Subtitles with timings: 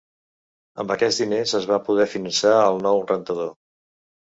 [0.83, 3.55] Amb aquests diners es va poder finançar el nou rentador.